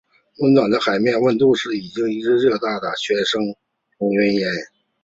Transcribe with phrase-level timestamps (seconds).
[0.39, 2.67] 温暖的海面温度是已知的一类热带
[2.97, 3.39] 气旋生
[3.99, 4.41] 成原因。